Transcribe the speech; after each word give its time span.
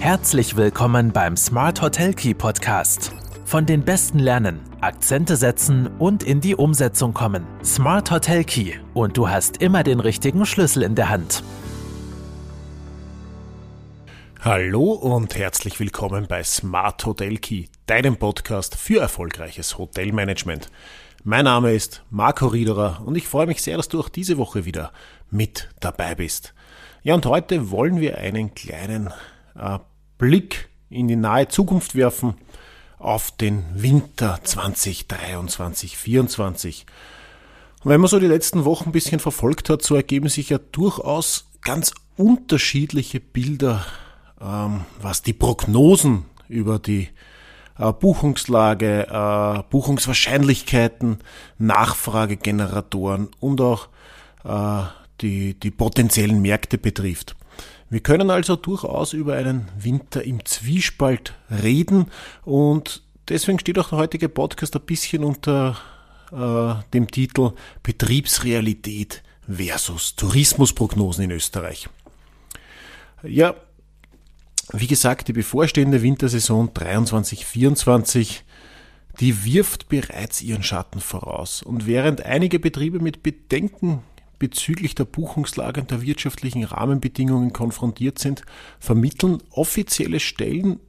Herzlich 0.00 0.56
willkommen 0.56 1.12
beim 1.12 1.36
Smart 1.36 1.82
Hotel 1.82 2.14
Key 2.14 2.32
Podcast. 2.32 3.12
Von 3.44 3.66
den 3.66 3.84
Besten 3.84 4.20
lernen, 4.20 4.60
Akzente 4.80 5.36
setzen 5.36 5.88
und 5.98 6.22
in 6.22 6.40
die 6.40 6.54
Umsetzung 6.54 7.12
kommen. 7.12 7.44
Smart 7.64 8.08
Hotel 8.12 8.44
Key 8.44 8.74
und 8.94 9.16
du 9.16 9.28
hast 9.28 9.60
immer 9.60 9.82
den 9.82 9.98
richtigen 9.98 10.46
Schlüssel 10.46 10.84
in 10.84 10.94
der 10.94 11.08
Hand. 11.08 11.42
Hallo 14.40 14.92
und 14.92 15.34
herzlich 15.34 15.80
willkommen 15.80 16.26
bei 16.28 16.44
Smart 16.44 17.04
Hotel 17.04 17.36
Key, 17.38 17.64
deinem 17.86 18.18
Podcast 18.18 18.76
für 18.76 19.00
erfolgreiches 19.00 19.78
Hotelmanagement. 19.78 20.70
Mein 21.24 21.44
Name 21.44 21.72
ist 21.72 22.04
Marco 22.08 22.46
Riederer 22.46 23.02
und 23.04 23.16
ich 23.16 23.26
freue 23.26 23.48
mich 23.48 23.62
sehr, 23.62 23.76
dass 23.76 23.88
du 23.88 23.98
auch 23.98 24.08
diese 24.08 24.38
Woche 24.38 24.64
wieder 24.64 24.92
mit 25.28 25.68
dabei 25.80 26.14
bist. 26.14 26.54
Ja, 27.02 27.14
und 27.14 27.26
heute 27.26 27.72
wollen 27.72 28.00
wir 28.00 28.18
einen 28.18 28.54
kleinen 28.54 29.12
Blick 30.18 30.68
in 30.90 31.08
die 31.08 31.16
nahe 31.16 31.48
Zukunft 31.48 31.94
werfen 31.94 32.34
auf 32.98 33.30
den 33.30 33.64
Winter 33.74 34.40
2023 34.42 35.48
2024 35.96 36.86
Und 37.84 37.90
wenn 37.90 38.00
man 38.00 38.08
so 38.08 38.18
die 38.18 38.26
letzten 38.26 38.64
Wochen 38.64 38.88
ein 38.88 38.92
bisschen 38.92 39.20
verfolgt 39.20 39.70
hat, 39.70 39.82
so 39.82 39.94
ergeben 39.94 40.28
sich 40.28 40.50
ja 40.50 40.58
durchaus 40.72 41.48
ganz 41.62 41.92
unterschiedliche 42.16 43.20
Bilder, 43.20 43.86
ähm, 44.40 44.84
was 45.00 45.22
die 45.22 45.32
Prognosen 45.32 46.24
über 46.48 46.78
die 46.78 47.08
äh, 47.78 47.92
Buchungslage, 47.92 49.06
äh, 49.08 49.62
Buchungswahrscheinlichkeiten, 49.70 51.18
Nachfragegeneratoren 51.58 53.28
und 53.38 53.60
auch 53.60 53.88
äh, 54.44 54.82
die, 55.20 55.54
die 55.54 55.70
potenziellen 55.70 56.42
Märkte 56.42 56.78
betrifft. 56.78 57.36
Wir 57.90 58.00
können 58.00 58.30
also 58.30 58.56
durchaus 58.56 59.12
über 59.12 59.34
einen 59.34 59.68
Winter 59.78 60.22
im 60.24 60.44
Zwiespalt 60.44 61.34
reden 61.50 62.06
und 62.44 63.02
deswegen 63.28 63.58
steht 63.58 63.78
auch 63.78 63.88
der 63.90 63.98
heutige 63.98 64.28
Podcast 64.28 64.76
ein 64.76 64.82
bisschen 64.82 65.24
unter 65.24 65.76
äh, 66.32 66.74
dem 66.92 67.10
Titel 67.10 67.52
Betriebsrealität 67.82 69.22
versus 69.48 70.16
Tourismusprognosen 70.16 71.24
in 71.24 71.30
Österreich. 71.30 71.88
Ja, 73.22 73.54
wie 74.72 74.86
gesagt, 74.86 75.28
die 75.28 75.32
bevorstehende 75.32 76.02
Wintersaison 76.02 76.70
23-24, 76.70 78.40
die 79.18 79.44
wirft 79.44 79.88
bereits 79.88 80.42
ihren 80.42 80.62
Schatten 80.62 81.00
voraus. 81.00 81.62
Und 81.62 81.86
während 81.86 82.24
einige 82.24 82.58
Betriebe 82.58 83.00
mit 83.00 83.22
Bedenken 83.22 84.02
bezüglich 84.38 84.94
der 84.94 85.04
Buchungslage 85.04 85.80
und 85.80 85.90
der 85.90 86.02
wirtschaftlichen 86.02 86.64
Rahmenbedingungen 86.64 87.52
konfrontiert 87.52 88.18
sind, 88.18 88.42
vermitteln 88.78 89.42
offizielle 89.50 90.20
Stellen 90.20 90.80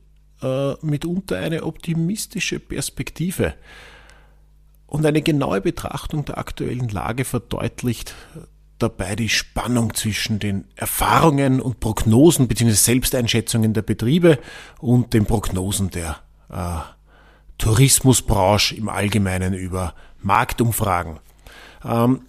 äh, 0.42 0.74
mitunter 0.82 1.38
eine 1.38 1.64
optimistische 1.64 2.60
Perspektive. 2.60 3.56
Und 4.88 5.06
eine 5.06 5.22
genaue 5.22 5.62
Betrachtung 5.62 6.26
der 6.26 6.38
aktuellen 6.38 6.90
Lage 6.90 7.26
verdeutlicht 7.26 8.16
dabei 8.80 9.16
die 9.16 9.30
Spannung 9.30 9.94
zwischen 9.94 10.40
den 10.40 10.66
Erfahrungen 10.76 11.60
und 11.62 11.80
Prognosen 11.80 12.48
bzw. 12.48 12.72
Selbsteinschätzungen 12.72 13.74
der 13.74 13.82
Betriebe 13.82 14.40
und 14.80 15.14
den 15.14 15.26
Prognosen 15.26 15.90
der 15.92 16.18
äh, 16.50 16.80
Tourismusbranche 17.58 18.76
im 18.76 18.90
Allgemeinen 18.90 19.54
über 19.54 19.94
Marktumfragen. 20.22 21.20
Ähm, 21.84 22.22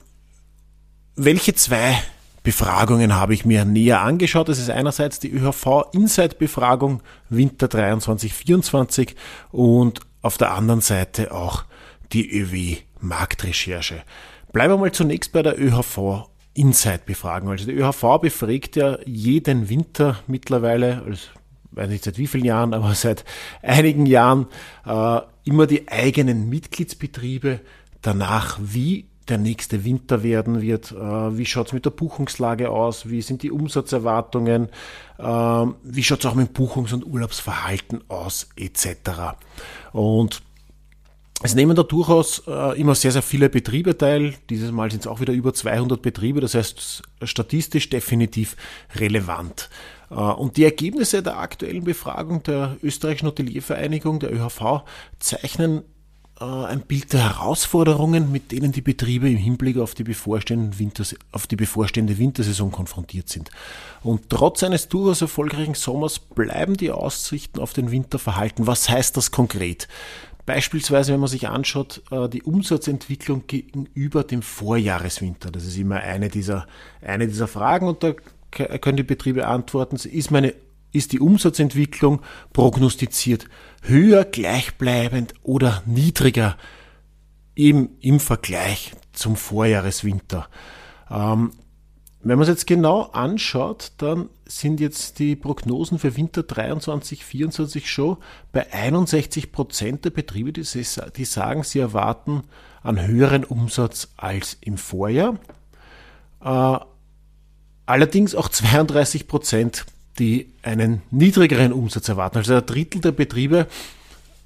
welche 1.25 1.55
zwei 1.55 2.01
Befragungen 2.43 3.15
habe 3.15 3.35
ich 3.35 3.45
mir 3.45 3.67
näher 3.67 4.01
angeschaut. 4.01 4.49
Das 4.49 4.59
ist 4.59 4.71
einerseits 4.71 5.21
die 5.21 5.31
ÖHV 5.31 5.93
Insight 5.93 6.39
Befragung 6.39 7.03
Winter 7.29 7.69
23 7.69 8.33
24 8.33 9.15
und 9.53 10.01
auf 10.23 10.39
der 10.39 10.53
anderen 10.55 10.81
Seite 10.81 11.33
auch 11.33 11.65
die 12.13 12.31
ÖW 12.31 12.79
Marktrecherche. 13.01 14.03
Bleiben 14.53 14.73
wir 14.73 14.79
mal 14.79 14.93
zunächst 14.93 15.33
bei 15.33 15.43
der 15.43 15.61
ÖHV 15.61 16.29
Insight-Befragung. 16.55 17.51
Also 17.51 17.67
die 17.67 17.75
ÖHV 17.75 18.21
befragt 18.21 18.77
ja 18.77 18.99
jeden 19.05 19.69
Winter 19.69 20.19
mittlerweile, 20.27 21.03
also 21.07 21.29
weiß 21.73 21.89
nicht 21.91 22.05
seit 22.05 22.19
wie 22.19 22.27
vielen 22.27 22.47
Jahren, 22.47 22.73
aber 22.73 22.95
seit 22.95 23.25
einigen 23.63 24.07
Jahren 24.07 24.47
äh, 24.87 25.21
immer 25.45 25.67
die 25.67 25.89
eigenen 25.89 26.49
Mitgliedsbetriebe 26.49 27.61
danach, 28.01 28.59
wie 28.63 29.10
der 29.31 29.39
nächste 29.39 29.85
Winter 29.85 30.23
werden 30.23 30.61
wird, 30.61 30.93
äh, 30.93 30.97
wie 31.39 31.47
schaut's 31.47 31.73
mit 31.73 31.85
der 31.85 31.91
Buchungslage 31.91 32.71
aus, 32.71 33.09
wie 33.09 33.23
sind 33.23 33.43
die 33.43 33.51
Umsatzerwartungen, 33.51 34.69
äh, 35.19 35.23
wie 35.23 36.03
schaut's 36.03 36.27
auch 36.27 36.35
mit 36.35 36.53
Buchungs- 36.53 36.93
und 36.93 37.07
Urlaubsverhalten 37.07 38.03
aus, 38.09 38.49
etc. 38.57 39.37
Und 39.93 40.43
es 41.43 41.55
nehmen 41.55 41.75
da 41.75 41.83
durchaus 41.83 42.43
äh, 42.47 42.79
immer 42.79 42.95
sehr, 42.95 43.13
sehr 43.13 43.23
viele 43.23 43.49
Betriebe 43.49 43.97
teil. 43.97 44.35
Dieses 44.51 44.73
Mal 44.73 44.91
sind 44.91 45.01
es 45.01 45.07
auch 45.07 45.21
wieder 45.21 45.33
über 45.33 45.55
200 45.55 46.03
Betriebe, 46.03 46.41
das 46.41 46.55
heißt 46.55 47.03
statistisch 47.23 47.89
definitiv 47.89 48.57
relevant. 48.97 49.71
Äh, 50.11 50.15
und 50.15 50.59
die 50.59 50.65
Ergebnisse 50.65 51.23
der 51.23 51.39
aktuellen 51.39 51.85
Befragung 51.85 52.43
der 52.43 52.77
österreichischen 52.83 53.29
Hoteliervereinigung, 53.29 54.21
der 54.21 54.35
ÖHV, 54.35 54.83
zeichnen 55.19 55.83
ein 56.41 56.81
Bild 56.81 57.13
der 57.13 57.39
Herausforderungen, 57.39 58.33
mit 58.33 58.51
denen 58.51 58.73
die 58.73 58.81
Betriebe 58.81 59.29
im 59.29 59.37
Hinblick 59.37 59.77
auf 59.77 59.95
die, 59.95 60.05
auf 61.33 61.47
die 61.47 61.57
bevorstehende 61.57 62.19
Wintersaison 62.19 62.73
konfrontiert 62.73 63.29
sind. 63.29 63.51
Und 64.03 64.31
trotz 64.31 64.63
eines 64.63 64.89
durchaus 64.89 65.21
erfolgreichen 65.21 65.75
Sommers 65.75 66.19
bleiben 66.19 66.77
die 66.77 66.91
Aussichten 66.91 67.61
auf 67.61 67.75
den 67.75 67.91
Winter 67.91 68.19
verhalten. 68.19 68.67
Was 68.67 68.89
heißt 68.89 69.17
das 69.17 69.31
konkret? 69.31 69.87
Beispielsweise, 70.47 71.13
wenn 71.13 71.21
man 71.21 71.29
sich 71.29 71.49
anschaut, 71.49 72.03
äh, 72.11 72.29
die 72.29 72.43
Umsatzentwicklung 72.43 73.47
gegenüber 73.47 74.25
dem 74.25 74.41
Vorjahreswinter. 74.41 75.51
Das 75.51 75.65
ist 75.65 75.77
immer 75.77 75.97
eine 75.97 76.31
dieser, 76.31 76.67
eine 77.03 77.29
dieser 77.29 77.49
Fragen 77.49 77.87
und 77.87 78.03
da 78.03 78.15
können 78.51 78.97
die 78.97 79.03
Betriebe 79.03 79.47
antworten, 79.47 79.97
ist 79.97 80.31
meine 80.31 80.55
ist 80.93 81.13
die 81.13 81.21
Umsatzentwicklung 81.21 82.21
prognostiziert 82.53 83.47
höher, 83.83 84.25
gleichbleibend 84.25 85.35
oder 85.43 85.83
niedriger 85.87 86.57
im, 87.55 87.91
im 88.01 88.21
Vergleich 88.21 88.93
zum 89.13 89.37
Vorjahreswinter. 89.37 90.49
Ähm, 91.11 91.53
wenn 92.23 92.39
man 92.39 92.43
es 92.43 92.49
jetzt 92.49 92.67
genau 92.67 93.05
anschaut, 93.13 93.93
dann 93.97 94.29
sind 94.45 94.79
jetzt 94.79 95.19
die 95.19 95.37
Prognosen 95.37 95.99
für 95.99 96.17
Winter 96.17 96.43
23, 96.43 97.25
24 97.25 97.91
schon 97.91 98.19
bei 98.53 98.71
61 98.73 99.53
Prozent 99.53 100.05
der 100.05 100.11
Betriebe, 100.11 100.53
die, 100.53 100.63
die 100.63 101.25
sagen, 101.25 101.63
sie 101.63 101.79
erwarten 101.79 102.43
einen 102.83 103.07
höheren 103.07 103.45
Umsatz 103.45 104.09
als 104.19 104.59
im 104.61 104.77
Vorjahr. 104.77 105.39
Äh, 106.45 106.79
allerdings 107.87 108.35
auch 108.35 108.51
32 108.51 109.27
Prozent, 109.27 109.87
die 110.21 110.53
einen 110.63 111.03
niedrigeren 111.11 111.73
Umsatz 111.73 112.09
erwarten. 112.09 112.39
Also 112.39 112.55
ein 112.55 112.67
Drittel 112.67 113.01
der 113.01 113.13
Betriebe 113.13 113.67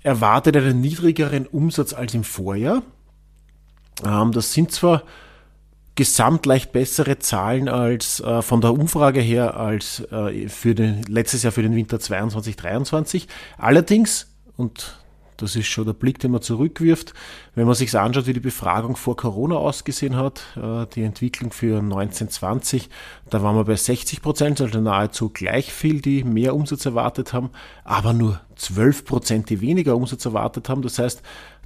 erwartet 0.02 0.56
einen 0.56 0.80
niedrigeren 0.80 1.46
Umsatz 1.46 1.92
als 1.92 2.14
im 2.14 2.24
Vorjahr. 2.24 2.82
Ähm, 4.04 4.32
das 4.32 4.52
sind 4.52 4.72
zwar 4.72 5.02
gesamt 5.96 6.46
leicht 6.46 6.72
bessere 6.72 7.18
Zahlen 7.18 7.68
als 7.68 8.20
äh, 8.20 8.42
von 8.42 8.60
der 8.60 8.72
Umfrage 8.72 9.20
her 9.20 9.56
als 9.56 10.00
äh, 10.10 10.48
für 10.48 10.74
den, 10.74 11.02
letztes 11.04 11.42
Jahr 11.42 11.52
für 11.52 11.62
den 11.62 11.76
Winter 11.76 12.00
22, 12.00 12.56
23. 12.56 13.28
Allerdings, 13.58 14.28
und 14.56 15.03
das 15.37 15.56
ist 15.56 15.67
schon 15.67 15.87
der 15.87 15.93
Blick, 15.93 16.19
den 16.19 16.31
man 16.31 16.43
zurückwirft. 16.43 17.15
Wenn 17.55 17.67
man 17.67 17.75
sich 17.75 17.97
anschaut, 17.97 18.27
wie 18.27 18.33
die 18.33 18.41
Befragung 18.41 18.97
vor 18.97 19.17
Corona 19.17 19.56
ausgesehen 19.56 20.17
hat, 20.17 20.43
äh, 20.56 20.87
die 20.95 21.03
Entwicklung 21.03 21.53
für 21.53 21.78
1920, 21.78 22.89
da 23.31 23.43
waren 23.43 23.56
wir 23.56 23.65
bei 23.65 23.77
60 23.77 24.22
Prozent, 24.22 24.61
also 24.61 24.81
nahezu 24.81 25.31
gleich 25.31 25.72
viel, 25.72 26.00
die 26.00 26.25
mehr 26.25 26.55
Umsatz 26.55 26.87
erwartet 26.87 27.33
haben, 27.33 27.50
aber 27.84 28.13
nur 28.13 28.41
12 28.57 29.04
Prozent, 29.04 29.51
die 29.51 29.60
weniger 29.60 29.97
Umsatz 29.97 30.25
erwartet 30.25 30.69
haben. 30.69 30.83
Das 30.83 30.98
heißt, 30.98 31.22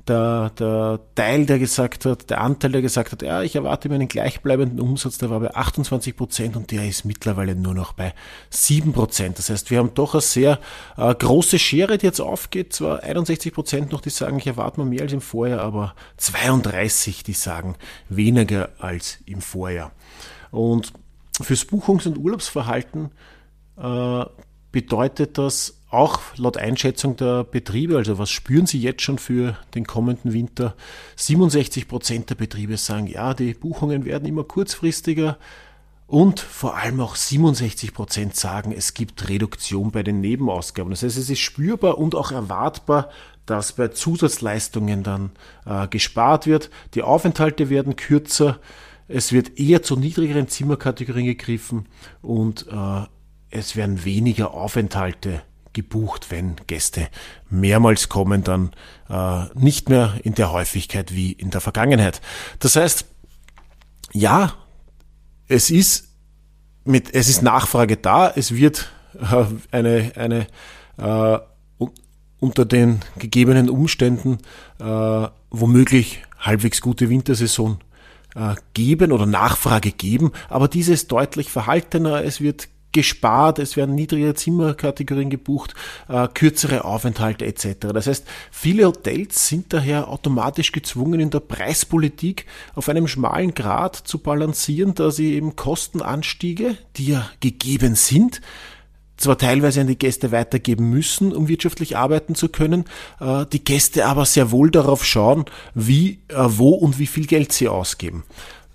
der, 0.08 0.50
der 0.50 1.00
Teil, 1.14 1.46
der 1.46 1.58
gesagt 1.58 2.04
hat, 2.04 2.30
der 2.30 2.40
Anteil, 2.40 2.72
der 2.72 2.82
gesagt 2.82 3.12
hat, 3.12 3.22
ja, 3.22 3.42
ich 3.42 3.56
erwarte 3.56 3.88
mir 3.88 3.96
einen 3.96 4.08
gleichbleibenden 4.08 4.80
Umsatz, 4.80 5.18
der 5.18 5.30
war 5.30 5.40
bei 5.40 5.54
28 5.54 6.16
Prozent 6.16 6.56
und 6.56 6.70
der 6.70 6.88
ist 6.88 7.04
mittlerweile 7.04 7.54
nur 7.54 7.74
noch 7.74 7.92
bei 7.92 8.14
7 8.50 8.92
Prozent. 8.92 9.38
Das 9.38 9.50
heißt, 9.50 9.70
wir 9.70 9.78
haben 9.78 9.94
doch 9.94 10.14
eine 10.14 10.20
sehr 10.20 10.58
äh, 10.96 11.14
große 11.14 11.58
Schere, 11.58 11.98
die 11.98 12.06
jetzt 12.06 12.20
aufgeht. 12.20 12.72
Zwar 12.72 13.02
61 13.02 13.52
Prozent 13.52 13.92
noch, 13.92 14.00
die 14.00 14.10
sagen, 14.10 14.38
ich 14.38 14.46
erwarte 14.46 14.80
mir 14.80 14.86
mehr 14.86 15.02
als 15.02 15.12
im 15.12 15.20
Vorjahr, 15.20 15.60
aber 15.60 15.94
32, 16.16 17.22
die 17.22 17.34
sagen 17.34 17.76
weniger 18.08 18.70
als 18.78 19.18
im 19.26 19.40
Vorjahr. 19.40 19.92
Und 20.50 20.92
fürs 21.40 21.64
Buchungs- 21.64 22.06
und 22.06 22.18
Urlaubsverhalten 22.18 23.10
äh, 23.76 24.24
bedeutet 24.72 25.38
das 25.38 25.77
auch 25.90 26.20
laut 26.36 26.58
Einschätzung 26.58 27.16
der 27.16 27.44
Betriebe, 27.44 27.96
also 27.96 28.18
was 28.18 28.30
spüren 28.30 28.66
Sie 28.66 28.80
jetzt 28.80 29.02
schon 29.02 29.18
für 29.18 29.56
den 29.74 29.86
kommenden 29.86 30.32
Winter? 30.32 30.74
67 31.16 31.88
Prozent 31.88 32.30
der 32.30 32.34
Betriebe 32.34 32.76
sagen, 32.76 33.06
ja, 33.06 33.32
die 33.32 33.54
Buchungen 33.54 34.04
werden 34.04 34.28
immer 34.28 34.44
kurzfristiger 34.44 35.38
Und 36.06 36.40
vor 36.40 36.74
allem 36.76 37.00
auch 37.00 37.16
67 37.16 37.92
Prozent 37.92 38.34
sagen, 38.34 38.72
es 38.72 38.94
gibt 38.94 39.28
Reduktion 39.28 39.90
bei 39.90 40.02
den 40.02 40.22
Nebenausgaben. 40.22 40.90
Das 40.90 41.02
heißt, 41.02 41.18
es 41.18 41.28
ist 41.28 41.40
spürbar 41.40 41.98
und 41.98 42.14
auch 42.14 42.32
erwartbar, 42.32 43.10
dass 43.44 43.72
bei 43.72 43.88
Zusatzleistungen 43.88 45.02
dann 45.02 45.30
äh, 45.66 45.86
gespart 45.86 46.46
wird. 46.46 46.70
Die 46.94 47.02
Aufenthalte 47.02 47.68
werden 47.68 47.94
kürzer. 47.96 48.58
Es 49.06 49.32
wird 49.32 49.58
eher 49.58 49.82
zu 49.82 49.96
niedrigeren 49.96 50.48
Zimmerkategorien 50.48 51.26
gegriffen 51.26 51.86
und 52.22 52.66
äh, 52.70 53.06
es 53.50 53.76
werden 53.76 54.04
weniger 54.04 54.54
Aufenthalte 54.54 55.42
gebucht, 55.72 56.30
wenn 56.30 56.56
Gäste 56.66 57.08
mehrmals 57.50 58.08
kommen, 58.08 58.44
dann 58.44 58.70
äh, 59.08 59.44
nicht 59.54 59.88
mehr 59.88 60.14
in 60.22 60.34
der 60.34 60.52
Häufigkeit 60.52 61.14
wie 61.14 61.32
in 61.32 61.50
der 61.50 61.60
Vergangenheit. 61.60 62.20
Das 62.58 62.76
heißt, 62.76 63.06
ja, 64.12 64.54
es 65.48 65.70
ist 65.70 66.08
mit, 66.84 67.14
es 67.14 67.28
ist 67.28 67.42
Nachfrage 67.42 67.96
da, 67.96 68.30
es 68.34 68.54
wird 68.54 68.90
äh, 69.20 69.44
eine, 69.70 70.12
eine 70.16 70.46
äh, 70.96 71.38
unter 72.40 72.64
den 72.64 73.00
gegebenen 73.18 73.68
Umständen 73.68 74.38
äh, 74.78 75.28
womöglich 75.50 76.22
halbwegs 76.38 76.80
gute 76.80 77.08
Wintersaison 77.08 77.78
äh, 78.34 78.54
geben 78.74 79.12
oder 79.12 79.26
Nachfrage 79.26 79.92
geben, 79.92 80.32
aber 80.48 80.68
diese 80.68 80.92
ist 80.92 81.10
deutlich 81.10 81.50
verhaltener, 81.50 82.24
es 82.24 82.40
wird 82.40 82.68
gespart, 82.92 83.58
es 83.58 83.76
werden 83.76 83.94
niedrigere 83.94 84.34
Zimmerkategorien 84.34 85.30
gebucht, 85.30 85.74
äh, 86.08 86.28
kürzere 86.32 86.84
Aufenthalte 86.84 87.44
etc. 87.46 87.88
Das 87.92 88.06
heißt, 88.06 88.26
viele 88.50 88.86
Hotels 88.86 89.48
sind 89.48 89.72
daher 89.72 90.08
automatisch 90.08 90.72
gezwungen, 90.72 91.20
in 91.20 91.30
der 91.30 91.40
Preispolitik 91.40 92.46
auf 92.74 92.88
einem 92.88 93.08
schmalen 93.08 93.54
Grad 93.54 93.96
zu 93.96 94.18
balancieren, 94.18 94.94
da 94.94 95.10
sie 95.10 95.34
eben 95.34 95.56
Kostenanstiege, 95.56 96.76
die 96.96 97.08
ja 97.08 97.30
gegeben 97.40 97.94
sind, 97.94 98.40
zwar 99.18 99.36
teilweise 99.36 99.80
an 99.80 99.88
die 99.88 99.98
Gäste 99.98 100.32
weitergeben 100.32 100.88
müssen, 100.90 101.34
um 101.34 101.48
wirtschaftlich 101.48 101.96
arbeiten 101.96 102.34
zu 102.34 102.48
können, 102.48 102.84
äh, 103.20 103.44
die 103.52 103.62
Gäste 103.62 104.06
aber 104.06 104.24
sehr 104.24 104.50
wohl 104.50 104.70
darauf 104.70 105.04
schauen, 105.04 105.44
wie, 105.74 106.20
äh, 106.28 106.36
wo 106.38 106.70
und 106.70 106.98
wie 106.98 107.06
viel 107.06 107.26
Geld 107.26 107.52
sie 107.52 107.68
ausgeben. 107.68 108.24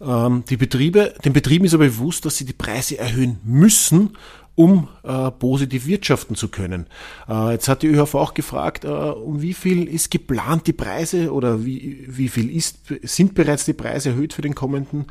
Ähm, 0.06 0.44
die 0.50 0.58
Betriebe, 0.58 1.14
den 1.24 1.34
Betrieben 1.34 1.66
ist 1.66 1.74
aber 1.74 1.86
bewusst, 1.86 2.26
dass 2.26 2.38
sie 2.38 2.46
die 2.46 2.54
Preise 2.54 2.98
erhöhen 2.98 3.40
müssen, 3.44 4.18
um 4.56 4.88
äh, 5.04 5.32
positiv 5.32 5.88
wirtschaften 5.88 6.36
zu 6.36 6.50
können. 6.50 6.86
Äh, 7.28 7.54
jetzt 7.54 7.68
hat 7.68 7.82
die 7.82 7.88
ÖHV 7.88 8.16
auch 8.16 8.34
gefragt, 8.34 8.86
äh, 8.86 8.88
um 8.88 9.42
wie 9.42 9.54
viel 9.54 9.88
ist 9.88 10.12
geplant 10.12 10.68
die 10.68 10.74
Preise 10.74 11.34
oder 11.34 11.66
wie, 11.66 12.06
wie 12.08 12.30
viel 12.30 12.56
ist, 12.56 12.80
sind 13.02 13.34
bereits 13.34 13.66
die 13.66 13.74
Preise 13.74 14.10
erhöht 14.10 14.34
für 14.34 14.44
den 14.44 14.54
kommenden 14.54 15.08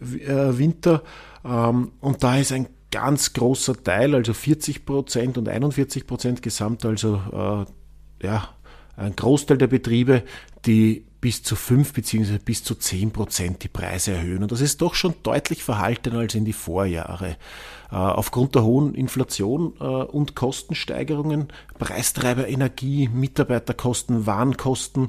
äh, 0.00 0.58
Winter. 0.58 1.02
Ähm, 1.44 1.92
und 2.00 2.22
da 2.22 2.36
ist 2.36 2.52
ein 2.52 2.68
ganz 2.90 3.32
großer 3.32 3.82
Teil, 3.82 4.14
also 4.14 4.32
40 4.32 4.86
Prozent 4.86 5.38
und 5.38 5.48
41 5.48 6.06
Prozent 6.06 6.42
gesamt, 6.42 6.84
also 6.84 7.20
äh, 7.32 8.26
ja, 8.26 8.48
ein 8.96 9.14
Großteil 9.14 9.58
der 9.58 9.66
Betriebe, 9.66 10.22
die 10.66 11.04
bis 11.20 11.42
zu 11.42 11.56
5 11.56 11.92
bzw. 11.92 12.38
bis 12.38 12.62
zu 12.62 12.74
10 12.74 13.10
Prozent 13.10 13.64
die 13.64 13.68
Preise 13.68 14.12
erhöhen. 14.12 14.42
Und 14.42 14.52
das 14.52 14.60
ist 14.60 14.80
doch 14.80 14.94
schon 14.94 15.14
deutlich 15.22 15.64
verhaltener 15.64 16.18
als 16.20 16.34
in 16.34 16.44
die 16.44 16.52
Vorjahre. 16.52 17.36
Äh, 17.90 17.96
aufgrund 17.96 18.54
der 18.54 18.62
hohen 18.62 18.94
Inflation 18.94 19.74
äh, 19.80 19.84
und 19.84 20.36
Kostensteigerungen, 20.36 21.48
Preistreiber 21.78 22.48
Energie, 22.48 23.08
Mitarbeiterkosten, 23.08 24.26
Warenkosten, 24.26 25.08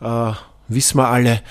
äh, 0.00 0.32
wissen 0.68 0.98
wir 0.98 1.08
alle, 1.08 1.42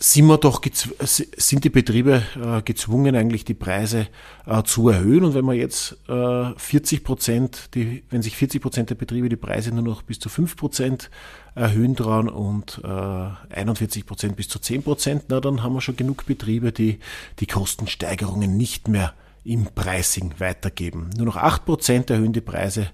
sind 0.00 0.26
wir 0.26 0.38
doch 0.38 0.62
sind 1.02 1.64
die 1.64 1.70
Betriebe 1.70 2.22
äh, 2.40 2.62
gezwungen, 2.62 3.16
eigentlich 3.16 3.44
die 3.44 3.54
Preise 3.54 4.06
äh, 4.46 4.62
zu 4.62 4.88
erhöhen. 4.88 5.24
Und 5.24 5.34
wenn 5.34 5.44
man 5.44 5.56
jetzt 5.56 5.96
äh, 6.08 6.52
40 6.56 7.02
Prozent, 7.02 7.74
die, 7.74 8.04
wenn 8.08 8.22
sich 8.22 8.36
40 8.36 8.62
Prozent 8.62 8.90
der 8.90 8.94
Betriebe 8.94 9.28
die 9.28 9.36
Preise 9.36 9.74
nur 9.74 9.82
noch 9.82 10.02
bis 10.02 10.20
zu 10.20 10.28
5 10.28 10.56
Prozent 10.56 11.10
erhöhen 11.56 11.96
dran 11.96 12.28
und 12.28 12.80
äh, 12.84 13.54
41 13.54 14.06
Prozent 14.06 14.36
bis 14.36 14.48
zu 14.48 14.60
10 14.60 14.84
Prozent, 14.84 15.24
na, 15.28 15.40
dann 15.40 15.64
haben 15.64 15.74
wir 15.74 15.80
schon 15.80 15.96
genug 15.96 16.26
Betriebe, 16.26 16.70
die 16.70 17.00
die 17.40 17.46
Kostensteigerungen 17.46 18.56
nicht 18.56 18.86
mehr 18.86 19.14
im 19.42 19.64
Pricing 19.64 20.34
weitergeben. 20.38 21.10
Nur 21.16 21.26
noch 21.26 21.36
8 21.36 21.64
Prozent 21.64 22.10
erhöhen 22.10 22.32
die 22.32 22.40
Preise 22.40 22.88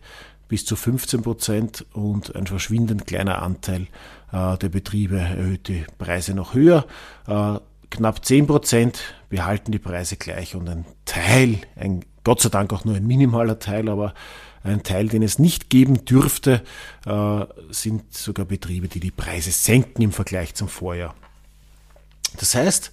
bis 0.49 0.65
zu 0.65 0.77
15 0.77 1.23
Prozent 1.23 1.87
und 1.93 2.35
ein 2.37 2.47
verschwindend 2.47 3.07
kleiner 3.07 3.43
Anteil 3.43 3.87
äh, 4.33 4.59
der 4.59 4.69
Betriebe 4.69 5.19
erhöht 5.19 5.69
die 5.69 5.85
Preise 5.99 6.35
noch 6.35 6.55
höher. 6.55 6.87
Äh, 7.27 7.59
knapp 7.91 8.25
10 8.25 8.47
Prozent 8.47 9.01
behalten 9.31 9.73
die 9.73 9.79
Preise 9.79 10.17
gleich 10.17 10.55
und 10.55 10.69
ein 10.69 10.85
Teil, 11.05 11.59
ein 11.77 12.05
Gott 12.25 12.41
sei 12.41 12.49
Dank 12.49 12.73
auch 12.73 12.85
nur 12.85 12.97
ein 12.97 13.07
minimaler 13.07 13.59
Teil, 13.59 13.89
aber 13.89 14.15
ein 14.63 14.83
Teil, 14.83 15.09
den 15.09 15.23
es 15.23 15.39
nicht 15.39 15.69
geben 15.69 16.07
dürfte, 16.07 16.63
äh, 17.05 17.45
sind 17.71 18.15
sogar 18.15 18.47
Betriebe, 18.47 18.89
die 18.89 19.01
die 19.01 19.11
Preise 19.11 19.53
senken 19.53 20.03
im 20.03 20.13
Vergleich 20.13 20.55
zum 20.55 20.69
Vorjahr. 20.69 21.15
Das 22.39 22.55
heißt, 22.55 22.91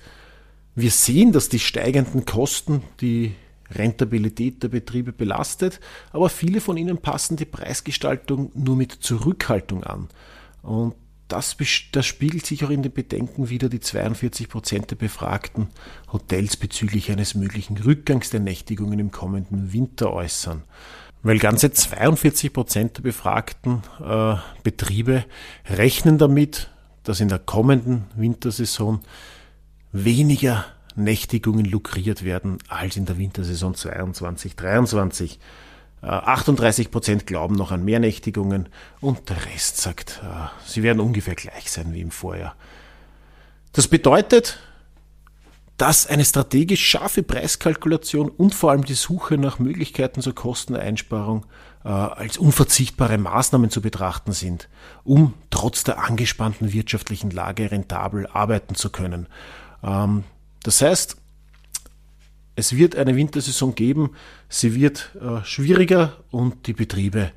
wir 0.76 0.92
sehen, 0.92 1.32
dass 1.32 1.50
die 1.50 1.60
steigenden 1.60 2.26
Kosten 2.26 2.84
die 3.00 3.36
Rentabilität 3.72 4.64
der 4.64 4.70
Betriebe 4.70 5.12
belastet, 5.12 5.80
aber 6.12 6.30
viele 6.30 6.62
von 6.62 6.78
ihnen 6.78 6.98
passen 6.98 7.38
die 7.38 7.46
Preisgestaltung 7.46 8.52
nur 8.54 8.76
mit 8.76 8.92
Zurückhaltung 8.92 9.84
an. 9.84 10.10
Und 10.62 10.96
das, 11.32 11.56
das 11.94 12.06
spiegelt 12.06 12.46
sich 12.46 12.66
auch 12.66 12.70
in 12.70 12.84
den 12.84 12.92
Bedenken 12.92 13.50
wieder, 13.50 13.70
die 13.70 13.80
42 13.80 14.50
Prozent 14.50 14.92
der 14.92 14.98
befragten 14.98 15.70
Hotels 16.12 16.58
bezüglich 16.58 17.10
eines 17.12 17.36
möglichen 17.36 17.78
Rückgangs 17.78 18.30
der 18.32 18.42
Nächtigungen 18.42 19.00
im 19.00 19.12
kommenden 19.12 19.72
Winter 19.72 20.12
äußern. 20.12 20.64
Weil 21.24 21.40
ganze 21.40 21.72
42 21.72 22.52
Prozent 22.52 22.98
der 22.98 23.04
befragten 23.04 23.84
äh, 24.04 24.36
Betriebe 24.64 25.24
rechnen 25.70 26.18
damit, 26.18 26.70
dass 27.04 27.20
in 27.20 27.30
der 27.30 27.40
kommenden 27.40 28.06
Wintersaison 28.16 29.00
weniger 29.92 30.66
Nächtigungen 30.96 31.66
lukriert 31.66 32.24
werden 32.24 32.58
als 32.68 32.98
in 32.98 33.06
der 33.06 33.18
Wintersaison 33.18 33.76
22, 33.76 34.56
23. 34.56 35.40
38 36.02 36.90
Prozent 36.90 37.28
glauben 37.28 37.56
noch 37.56 37.72
an 37.72 37.86
mehr 37.86 38.00
Nächtigungen 38.00 38.70
und 39.02 39.30
der 39.30 39.46
Rest 39.46 39.78
sagt, 39.78 40.22
äh, 40.24 40.48
sie 40.66 40.82
werden 40.82 41.00
ungefähr 41.00 41.36
gleich 41.36 41.72
sein 41.72 41.94
wie 41.94 42.02
im 42.02 42.10
Vorjahr. 42.10 42.56
Das 43.72 43.88
bedeutet, 43.88 44.60
dass 45.78 46.08
eine 46.08 46.26
strategisch 46.26 46.86
scharfe 46.86 47.24
Preiskalkulation 47.24 48.30
und 48.30 48.54
vor 48.54 48.72
allem 48.72 48.84
die 48.84 48.94
Suche 48.94 49.38
nach 49.38 49.60
Möglichkeiten 49.60 50.22
zur 50.22 50.36
Kosteneinsparung 50.36 51.46
äh, 51.84 51.90
als 51.90 52.38
unverzichtbare 52.38 53.18
Maßnahmen 53.18 53.70
zu 53.70 53.82
betrachten 53.82 54.32
sind, 54.32 54.70
um 55.04 55.34
trotz 55.50 55.84
der 55.84 56.04
angespannten 56.04 56.74
wirtschaftlichen 56.74 57.32
Lage 57.32 57.72
rentabel 57.72 58.28
arbeiten 58.28 58.76
zu 58.76 58.90
können. 58.90 59.28
Ähm, 59.84 60.24
das 60.64 60.82
heißt, 60.82 61.18
es 62.56 62.76
wird 62.76 62.96
eine 62.96 63.16
Wintersaison 63.16 63.76
geben, 63.76 64.12
sie 64.50 64.76
wird 64.76 65.16
äh, 65.22 65.44
schwieriger 65.44 66.18
und 66.32 66.68
die 66.68 66.74
Betriebe 66.74 67.32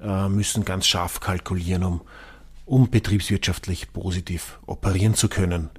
äh, 0.00 0.28
müssen 0.28 0.64
ganz 0.64 0.86
scharf 0.86 1.20
kalkulieren, 1.20 1.82
um, 1.82 2.00
um 2.66 2.90
betriebswirtschaftlich 2.90 3.92
positiv 3.92 4.58
operieren 4.66 5.14
zu 5.14 5.28
können. 5.28 5.70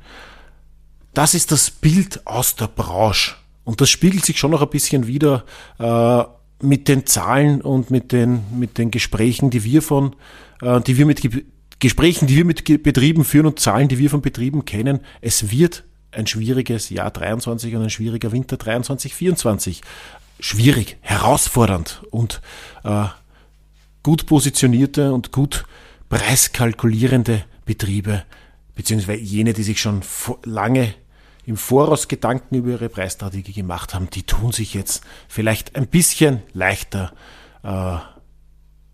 Das 1.13 1.34
ist 1.34 1.51
das 1.51 1.72
Bild 1.72 2.25
aus 2.27 2.56
der 2.56 2.68
Branche 2.68 3.36
und 3.63 3.82
das 3.82 3.89
spiegelt 3.89 4.25
sich 4.25 4.39
schon 4.39 4.51
noch 4.51 4.62
ein 4.62 4.70
bisschen 4.70 5.08
wieder 5.08 5.46
äh, 5.77 6.24
mit 6.62 6.88
den 6.88 7.06
Zahlen 7.06 7.62
und 7.62 7.91
mit 7.91 8.12
den, 8.12 8.44
mit 8.58 8.77
den 8.77 8.91
Gesprächen, 8.91 9.50
die 9.50 9.63
wir 9.63 9.82
von, 9.82 10.15
äh, 10.62 10.82
die 10.82 10.98
wir 10.98 11.06
mit 11.06 11.22
Gesprächen, 11.79 12.27
die 12.27 12.36
wir 12.36 12.46
mit 12.46 12.65
Betrieben 12.84 13.24
führen 13.24 13.46
und 13.46 13.60
Zahlen, 13.60 13.88
die 13.88 13.98
wir 13.98 14.10
von 14.10 14.22
Betrieben 14.22 14.65
kennen. 14.65 15.00
Es 15.22 15.51
wird 15.51 15.86
ein 16.12 16.28
schwieriges 16.28 16.89
Jahr 16.89 17.12
23 17.12 17.75
und 17.75 17.84
ein 17.84 17.89
schwieriger 17.89 18.32
Winter 18.32 18.58
23, 18.58 19.13
24. 19.13 19.82
Schwierig, 20.39 20.98
herausfordernd 21.01 22.01
und 22.12 22.42
äh, 22.84 23.06
gut 24.04 24.25
positionierte 24.25 25.13
und 25.13 25.32
gut 25.32 25.66
preiskalkulierende 26.08 27.44
Betriebe, 27.66 28.24
beziehungsweise 28.75 29.22
jene, 29.22 29.54
die 29.54 29.63
sich 29.63 29.82
schon 29.82 30.01
lange 30.44 30.94
im 31.46 31.58
Voraus 31.58 32.08
Gedanken 32.08 32.56
über 32.56 32.72
ihre 32.72 32.89
Preisstrategie 32.89 33.54
gemacht 33.54 33.94
haben, 33.94 34.10
die 34.10 34.24
tun 34.24 34.51
sich 34.51 34.74
jetzt 34.74 35.04
vielleicht 35.28 35.75
ein 35.75 35.88
bisschen 35.88 36.42
leichter 36.54 37.12
äh, 37.63 37.98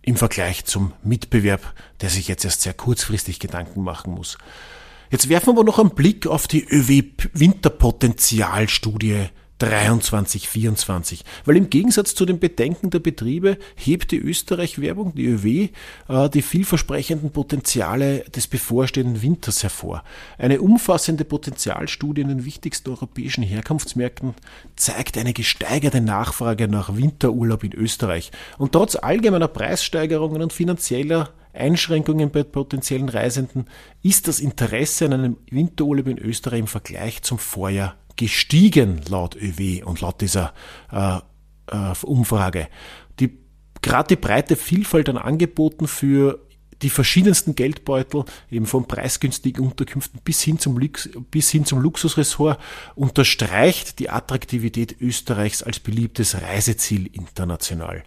im 0.02 0.16
Vergleich 0.16 0.66
zum 0.66 0.94
Mitbewerb, 1.04 1.74
der 2.02 2.10
sich 2.10 2.28
jetzt 2.28 2.46
erst 2.46 2.62
sehr 2.62 2.74
kurzfristig 2.74 3.40
Gedanken 3.40 3.84
machen 3.84 4.14
muss. 4.14 4.38
Jetzt 5.12 5.30
werfen 5.30 5.56
wir 5.56 5.64
noch 5.64 5.80
einen 5.80 5.92
Blick 5.92 6.28
auf 6.28 6.48
die 6.48 6.66
ÖW 6.66 7.04
Winterpotenzialstudie 7.34 9.30
23, 9.60 10.50
24. 10.50 11.24
Weil 11.46 11.56
im 11.58 11.70
Gegensatz 11.70 12.14
zu 12.14 12.26
den 12.26 12.40
Bedenken 12.40 12.90
der 12.90 13.00
Betriebe 13.00 13.58
hebt 13.76 14.12
die 14.12 14.20
Österreich-Werbung, 14.20 15.16
die 15.16 15.26
ÖW, 15.26 15.70
äh, 16.10 16.30
die 16.30 16.42
vielversprechenden 16.42 17.32
Potenziale 17.32 18.26
des 18.36 18.48
bevorstehenden 18.48 19.22
Winters 19.22 19.64
hervor. 19.64 20.04
Eine 20.38 20.62
umfassende 20.62 21.24
Potenzialstudie 21.24 22.22
in 22.22 22.28
den 22.28 22.46
wichtigsten 22.46 22.90
europäischen 22.90 23.44
Herkunftsmärkten 23.44 24.34
zeigt 24.76 25.18
eine 25.18 25.34
gesteigerte 25.34 26.02
Nachfrage 26.02 26.68
nach 26.68 26.98
Winterurlaub 26.98 27.64
in 27.64 27.74
Österreich. 27.74 28.32
Und 28.58 28.74
trotz 28.74 28.96
allgemeiner 28.96 29.48
Preissteigerungen 29.48 30.42
und 30.42 30.52
finanzieller 30.52 31.30
Einschränkungen 31.54 32.32
bei 32.32 32.44
potenziellen 32.44 33.08
Reisenden 33.08 33.68
ist 34.04 34.28
das 34.28 34.42
Interesse 34.42 35.06
an 35.06 35.14
einem 35.14 35.38
Winterurlaub 35.50 36.08
in 36.08 36.18
Österreich 36.18 36.60
im 36.60 36.68
Vergleich 36.68 37.22
zum 37.22 37.40
Vorjahr 37.40 37.96
gestiegen, 38.16 39.02
laut 39.10 39.36
ÖW 39.36 39.84
und 39.84 40.02
laut 40.02 40.22
dieser 40.22 40.54
äh, 40.92 41.18
äh, 41.68 41.94
Umfrage. 42.04 42.68
Die, 43.20 43.38
gerade 43.82 44.16
die 44.16 44.22
breite 44.22 44.56
Vielfalt 44.56 45.10
an 45.10 45.18
Angeboten 45.18 45.88
für 45.88 46.40
die 46.82 46.90
verschiedensten 46.90 47.56
Geldbeutel, 47.56 48.26
eben 48.52 48.66
von 48.66 48.88
preisgünstigen 48.88 49.66
Unterkünften 49.66 50.20
bis 50.24 50.42
hin 50.42 50.60
zum, 50.60 50.78
Lux, 50.78 51.10
bis 51.32 51.50
hin 51.50 51.66
zum 51.66 51.80
Luxusressort, 51.80 52.60
unterstreicht 52.96 54.00
die 54.00 54.10
Attraktivität 54.10 55.00
Österreichs 55.00 55.64
als 55.64 55.80
beliebtes 55.80 56.42
Reiseziel 56.42 57.08
international. 57.08 58.04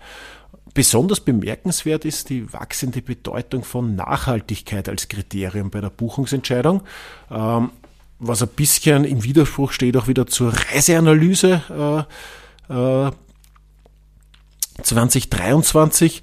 Besonders 0.75 1.21
bemerkenswert 1.21 2.05
ist 2.05 2.29
die 2.29 2.53
wachsende 2.53 3.01
Bedeutung 3.01 3.65
von 3.65 3.97
Nachhaltigkeit 3.97 4.89
als 4.89 5.09
Kriterium 5.09 5.71
bei 5.71 5.81
der 5.81 5.91
Buchungsentscheidung. 5.91 6.83
Ähm, 7.31 7.71
was 8.19 8.43
ein 8.43 8.49
bisschen 8.49 9.05
im 9.05 9.23
Widerspruch 9.25 9.73
steht 9.73 9.97
auch 9.97 10.09
wieder 10.09 10.27
zur 10.27 10.53
Reiseanalyse 10.53 12.07
äh, 12.69 12.73
äh, 12.73 13.13
2023. 14.83 16.23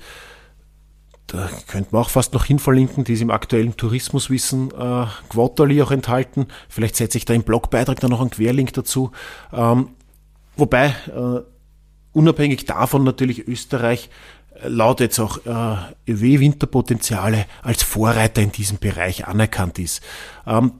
Da 1.27 1.49
könnte 1.67 1.89
man 1.91 2.03
auch 2.03 2.09
fast 2.09 2.33
noch 2.33 2.45
hinverlinken, 2.45 3.03
die 3.03 3.13
ist 3.13 3.21
im 3.21 3.31
aktuellen 3.31 3.75
Tourismuswissen 3.75 4.71
äh, 4.71 5.05
Quarterly 5.29 5.81
auch 5.81 5.91
enthalten. 5.91 6.47
Vielleicht 6.69 6.95
setze 6.95 7.17
ich 7.17 7.25
da 7.25 7.33
im 7.33 7.43
Blogbeitrag 7.43 7.99
dann 7.99 8.11
noch 8.11 8.21
einen 8.21 8.29
Querlink 8.29 8.73
dazu. 8.73 9.11
Ähm, 9.51 9.89
wobei, 10.55 10.95
äh, 11.07 11.41
unabhängig 12.11 12.65
davon 12.65 13.03
natürlich 13.03 13.47
Österreich 13.47 14.09
äh, 14.61 14.67
laut 14.67 14.99
jetzt 14.99 15.19
auch 15.19 15.39
äh, 15.45 16.11
ÖW-Winterpotenziale 16.11 17.47
als 17.63 17.81
Vorreiter 17.81 18.43
in 18.43 18.51
diesem 18.51 18.77
Bereich 18.77 19.27
anerkannt 19.27 19.79
ist. 19.79 20.03
Ähm, 20.45 20.73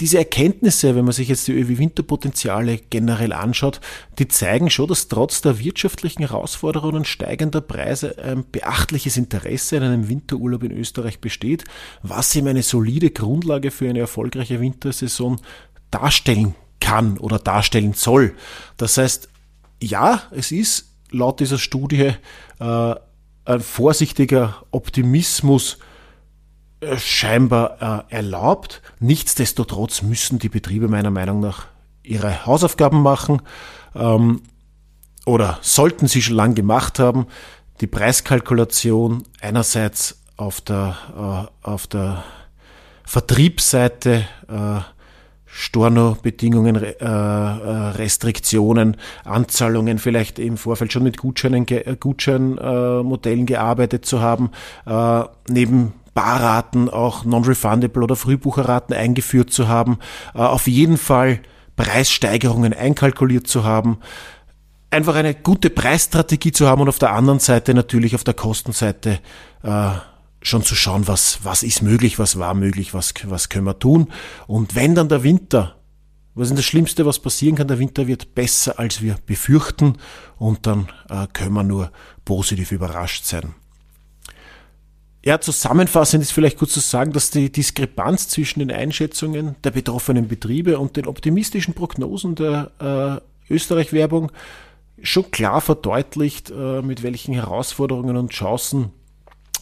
diese 0.00 0.18
Erkenntnisse, 0.18 0.96
wenn 0.96 1.04
man 1.04 1.12
sich 1.12 1.28
jetzt 1.28 1.46
die 1.46 1.52
ÖW-Winterpotenziale 1.52 2.78
generell 2.78 3.32
anschaut, 3.34 3.80
die 4.18 4.28
zeigen 4.28 4.70
schon, 4.70 4.88
dass 4.88 5.08
trotz 5.08 5.42
der 5.42 5.58
wirtschaftlichen 5.58 6.22
Herausforderungen 6.22 6.96
und 6.96 7.06
steigender 7.06 7.60
Preise 7.60 8.16
ein 8.18 8.44
beachtliches 8.50 9.18
Interesse 9.18 9.76
an 9.76 9.82
einem 9.82 10.08
Winterurlaub 10.08 10.62
in 10.62 10.72
Österreich 10.72 11.20
besteht, 11.20 11.64
was 12.02 12.34
ihm 12.34 12.46
eine 12.46 12.62
solide 12.62 13.10
Grundlage 13.10 13.70
für 13.70 13.88
eine 13.88 14.00
erfolgreiche 14.00 14.60
Wintersaison 14.60 15.38
darstellen 15.90 16.54
kann 16.80 17.18
oder 17.18 17.38
darstellen 17.38 17.92
soll. 17.92 18.34
Das 18.78 18.96
heißt, 18.96 19.28
ja, 19.82 20.22
es 20.30 20.50
ist 20.50 20.94
laut 21.10 21.40
dieser 21.40 21.58
Studie 21.58 22.12
äh, 22.58 22.94
ein 23.44 23.60
vorsichtiger 23.60 24.64
Optimismus 24.70 25.78
scheinbar 26.96 28.06
äh, 28.10 28.14
erlaubt. 28.14 28.82
Nichtsdestotrotz 28.98 30.02
müssen 30.02 30.38
die 30.38 30.48
Betriebe 30.48 30.88
meiner 30.88 31.10
Meinung 31.10 31.40
nach 31.40 31.66
ihre 32.02 32.46
Hausaufgaben 32.46 33.02
machen 33.02 33.42
ähm, 33.94 34.42
oder 35.26 35.58
sollten 35.60 36.08
sie 36.08 36.22
schon 36.22 36.36
lang 36.36 36.54
gemacht 36.54 36.98
haben. 36.98 37.26
Die 37.80 37.86
Preiskalkulation 37.86 39.24
einerseits 39.40 40.22
auf 40.36 40.60
der, 40.60 41.48
äh, 41.62 41.66
auf 41.68 41.86
der 41.86 42.24
Vertriebsseite 43.04 44.24
äh, 44.48 44.80
Storno-Bedingungen, 45.52 46.76
äh, 46.76 46.94
äh, 47.00 47.08
Restriktionen, 47.08 48.96
Anzahlungen, 49.24 49.98
vielleicht 49.98 50.38
im 50.38 50.56
Vorfeld 50.56 50.92
schon 50.92 51.02
mit 51.02 51.18
Gutscheinen, 51.18 51.66
Gutscheinmodellen 51.98 53.46
gearbeitet 53.46 54.06
zu 54.06 54.20
haben, 54.20 54.50
äh, 54.86 55.24
neben 55.48 55.92
Barraten, 56.14 56.88
auch 56.88 57.24
Non-Refundable 57.24 58.02
oder 58.02 58.16
Frühbucherraten 58.16 58.94
eingeführt 58.94 59.52
zu 59.52 59.68
haben, 59.68 59.98
äh, 60.34 60.38
auf 60.38 60.66
jeden 60.66 60.98
Fall 60.98 61.40
Preissteigerungen 61.76 62.74
einkalkuliert 62.74 63.46
zu 63.46 63.64
haben, 63.64 63.98
einfach 64.90 65.14
eine 65.14 65.34
gute 65.34 65.70
Preisstrategie 65.70 66.52
zu 66.52 66.68
haben 66.68 66.82
und 66.82 66.88
auf 66.88 66.98
der 66.98 67.12
anderen 67.12 67.38
Seite 67.38 67.74
natürlich 67.74 68.14
auf 68.14 68.24
der 68.24 68.34
Kostenseite 68.34 69.20
äh, 69.62 69.90
schon 70.42 70.62
zu 70.62 70.74
schauen, 70.74 71.06
was, 71.06 71.40
was 71.42 71.62
ist 71.62 71.82
möglich, 71.82 72.18
was 72.18 72.38
war 72.38 72.54
möglich, 72.54 72.94
was, 72.94 73.14
was 73.24 73.48
können 73.48 73.66
wir 73.66 73.78
tun. 73.78 74.08
Und 74.46 74.74
wenn 74.74 74.94
dann 74.94 75.08
der 75.08 75.22
Winter, 75.22 75.76
was 76.34 76.50
ist 76.50 76.56
das 76.56 76.64
Schlimmste, 76.64 77.06
was 77.06 77.18
passieren 77.18 77.56
kann, 77.56 77.68
der 77.68 77.78
Winter 77.78 78.06
wird 78.06 78.34
besser, 78.34 78.78
als 78.78 79.02
wir 79.02 79.16
befürchten 79.26 79.98
und 80.38 80.66
dann 80.66 80.88
äh, 81.08 81.26
können 81.32 81.54
wir 81.54 81.62
nur 81.62 81.92
positiv 82.24 82.72
überrascht 82.72 83.24
sein. 83.24 83.54
Ja, 85.22 85.38
zusammenfassend 85.38 86.22
ist 86.22 86.32
vielleicht 86.32 86.58
kurz 86.58 86.72
zu 86.72 86.80
sagen, 86.80 87.12
dass 87.12 87.30
die 87.30 87.52
Diskrepanz 87.52 88.28
zwischen 88.28 88.60
den 88.60 88.72
Einschätzungen 88.72 89.56
der 89.64 89.70
betroffenen 89.70 90.28
Betriebe 90.28 90.78
und 90.78 90.96
den 90.96 91.06
optimistischen 91.06 91.74
Prognosen 91.74 92.36
der 92.36 93.20
äh, 93.50 93.52
Österreich-Werbung 93.52 94.32
schon 95.02 95.30
klar 95.30 95.60
verdeutlicht, 95.60 96.50
äh, 96.50 96.80
mit 96.80 97.02
welchen 97.02 97.34
Herausforderungen 97.34 98.16
und 98.16 98.30
Chancen 98.30 98.92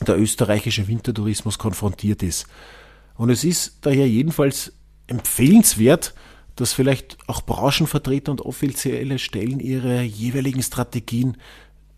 der 0.07 0.17
österreichische 0.17 0.87
Wintertourismus 0.87 1.59
konfrontiert 1.59 2.23
ist. 2.23 2.47
Und 3.17 3.31
es 3.31 3.43
ist 3.43 3.79
daher 3.81 4.09
jedenfalls 4.09 4.73
empfehlenswert, 5.09 6.15
dass 6.55 6.73
vielleicht 6.73 7.19
auch 7.27 7.43
Branchenvertreter 7.43 8.31
und 8.31 8.43
offizielle 8.43 9.19
Stellen 9.19 9.59
ihre 9.59 10.03
jeweiligen 10.03 10.63
Strategien 10.63 11.37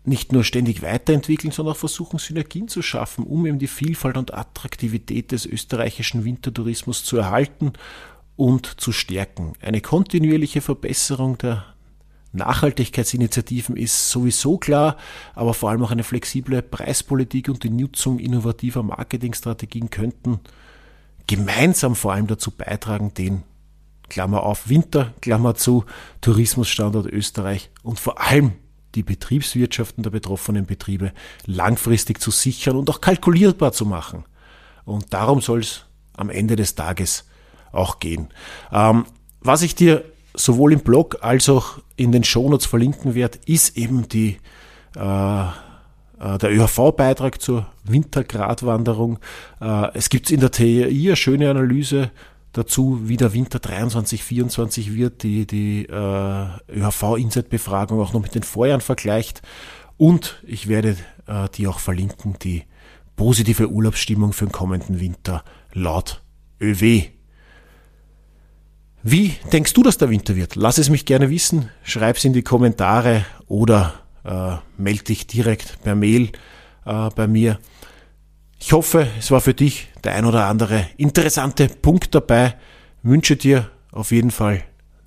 nicht 0.03 0.31
nur 0.31 0.43
ständig 0.43 0.81
weiterentwickeln, 0.81 1.51
sondern 1.51 1.75
auch 1.75 1.79
versuchen, 1.79 2.17
Synergien 2.17 2.67
zu 2.67 2.81
schaffen, 2.81 3.23
um 3.23 3.45
eben 3.45 3.59
die 3.59 3.67
Vielfalt 3.67 4.17
und 4.17 4.33
Attraktivität 4.33 5.31
des 5.31 5.45
österreichischen 5.45 6.25
Wintertourismus 6.25 7.03
zu 7.03 7.17
erhalten 7.17 7.73
und 8.35 8.81
zu 8.81 8.91
stärken. 8.91 9.53
Eine 9.61 9.81
kontinuierliche 9.81 10.61
Verbesserung 10.61 11.37
der 11.37 11.65
Nachhaltigkeitsinitiativen 12.33 13.75
ist 13.75 14.09
sowieso 14.09 14.57
klar, 14.57 14.97
aber 15.35 15.53
vor 15.53 15.69
allem 15.69 15.83
auch 15.83 15.91
eine 15.91 16.03
flexible 16.03 16.61
Preispolitik 16.61 17.49
und 17.49 17.63
die 17.63 17.69
Nutzung 17.69 18.19
innovativer 18.19 18.83
Marketingstrategien 18.83 19.89
könnten 19.89 20.39
gemeinsam 21.27 21.95
vor 21.95 22.13
allem 22.13 22.27
dazu 22.27 22.51
beitragen, 22.51 23.13
den 23.13 23.43
Klammer 24.09 24.43
auf 24.43 24.67
Winter, 24.67 25.13
Klammer 25.21 25.55
zu, 25.55 25.85
Tourismusstandort 26.21 27.05
Österreich 27.05 27.69
und 27.83 27.99
vor 27.99 28.19
allem 28.19 28.53
die 28.95 29.03
Betriebswirtschaften 29.03 30.03
der 30.03 30.11
betroffenen 30.11 30.65
Betriebe 30.65 31.11
langfristig 31.45 32.19
zu 32.19 32.31
sichern 32.31 32.75
und 32.75 32.89
auch 32.89 33.01
kalkulierbar 33.01 33.71
zu 33.71 33.85
machen. 33.85 34.25
Und 34.85 35.13
darum 35.13 35.41
soll 35.41 35.59
es 35.59 35.85
am 36.17 36.29
Ende 36.29 36.55
des 36.55 36.75
Tages 36.75 37.25
auch 37.71 37.99
gehen. 37.99 38.29
Ähm, 38.71 39.05
was 39.39 39.61
ich 39.61 39.75
dir 39.75 40.03
sowohl 40.33 40.73
im 40.73 40.81
Blog 40.81 41.17
als 41.21 41.49
auch 41.49 41.79
in 41.95 42.11
den 42.11 42.23
Shownotes 42.23 42.65
verlinken 42.65 43.15
werde, 43.15 43.39
ist 43.45 43.77
eben 43.77 44.07
die, 44.07 44.37
äh, 44.95 45.41
äh 45.43 45.49
der 46.19 46.51
ÖHV-Beitrag 46.51 47.41
zur 47.41 47.67
Wintergradwanderung. 47.83 49.19
Äh, 49.59 49.89
es 49.93 50.09
gibt 50.09 50.31
in 50.31 50.39
der 50.39 50.51
TI 50.51 51.07
eine 51.07 51.15
schöne 51.15 51.49
Analyse 51.49 52.11
dazu, 52.53 53.07
wie 53.07 53.17
der 53.17 53.33
Winter 53.33 53.59
23, 53.59 54.23
24 54.23 54.93
wird, 54.93 55.23
die, 55.23 55.45
die 55.47 55.85
äh, 55.85 56.47
ÖHV-Inset-Befragung 56.69 57.99
auch 57.99 58.13
noch 58.13 58.21
mit 58.21 58.35
den 58.35 58.43
Vorjahren 58.43 58.81
vergleicht. 58.81 59.41
Und 59.97 60.41
ich 60.45 60.67
werde 60.67 60.97
äh, 61.27 61.47
die 61.55 61.67
auch 61.67 61.79
verlinken, 61.79 62.35
die 62.41 62.63
positive 63.15 63.69
Urlaubsstimmung 63.69 64.33
für 64.33 64.45
den 64.45 64.51
kommenden 64.51 64.99
Winter 64.99 65.43
laut 65.73 66.23
ÖW. 66.59 67.03
Wie 69.03 69.35
denkst 69.51 69.73
du, 69.73 69.83
dass 69.83 69.97
der 69.97 70.09
Winter 70.09 70.35
wird? 70.35 70.55
Lass 70.55 70.77
es 70.77 70.89
mich 70.89 71.05
gerne 71.05 71.29
wissen, 71.29 71.69
schreib 71.83 72.17
es 72.17 72.25
in 72.25 72.33
die 72.33 72.43
Kommentare 72.43 73.25
oder 73.47 73.93
äh, 74.23 74.57
melde 74.77 75.03
dich 75.05 75.25
direkt 75.25 75.81
per 75.83 75.95
Mail 75.95 76.31
äh, 76.85 77.09
bei 77.15 77.27
mir. 77.27 77.59
Ich 78.63 78.73
hoffe, 78.73 79.07
es 79.17 79.31
war 79.31 79.41
für 79.41 79.55
dich 79.55 79.87
der 80.03 80.13
ein 80.13 80.23
oder 80.23 80.45
andere 80.45 80.87
interessante 80.95 81.67
Punkt 81.67 82.13
dabei. 82.13 82.55
Wünsche 83.01 83.35
dir 83.35 83.71
auf 83.91 84.11
jeden 84.11 84.29
Fall 84.29 84.63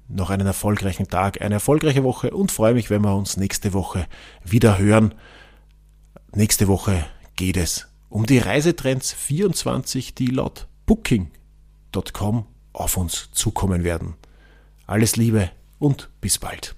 noch 0.09 0.31
einen 0.31 0.47
erfolgreichen 0.47 1.07
Tag, 1.07 1.41
eine 1.41 1.55
erfolgreiche 1.55 2.03
Woche 2.03 2.33
und 2.33 2.51
freue 2.51 2.75
mich, 2.75 2.91
wenn 2.91 3.03
wir 3.03 3.15
uns 3.15 3.37
nächste 3.37 3.73
Woche 3.73 4.07
wieder 4.43 4.79
hören. 4.79 5.15
Nächste 6.35 6.67
Woche 6.67 7.07
geht 7.37 7.57
es 7.57 7.87
um 8.09 8.27
die 8.27 8.39
Reisetrends 8.39 9.13
24, 9.13 10.17
die 10.17 10.27
laut 10.27 10.67
Booking.com 10.87 12.47
auf 12.73 12.97
uns 12.97 13.31
zukommen 13.31 13.85
werden. 13.85 14.15
Alles 14.89 15.15
Liebe 15.15 15.53
und 15.79 16.11
bis 16.21 16.39
bald. 16.39 16.75